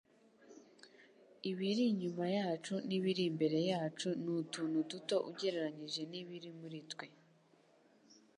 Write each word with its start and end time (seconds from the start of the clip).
Ibiri 1.49 1.81
inyuma 1.91 2.25
yacu 2.37 2.73
n'ibiri 2.87 3.23
imbere 3.31 3.59
yacu 3.71 4.07
ni 4.23 4.29
utuntu 4.39 4.77
duto 4.91 5.15
ugereranije 5.29 6.01
n'ibiri 6.11 6.49
muri 6.59 6.79
twe.” 6.91 7.07